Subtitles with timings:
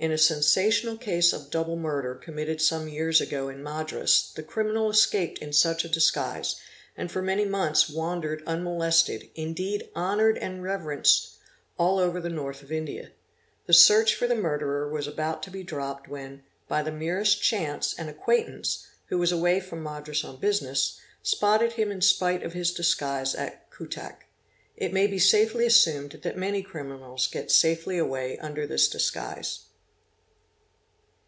[0.00, 4.88] In a sensational case of double murder committed some years ago in Madras the criminal
[4.88, 6.54] escaped in such a disguise
[6.96, 11.32] and for many months wandered unmolested, indeed honoured and reverenced,
[11.78, 13.10] all over the North of India.
[13.66, 17.92] The search for the murderer was about to be dropped when, by the merest chance,
[17.98, 22.52] an acquaintance, who was away from Madras on business, spot ted him in spite of
[22.52, 24.28] his disguise at Cuttack.
[24.76, 29.64] It may be safely assumed that many criminals get safely away under this disguise.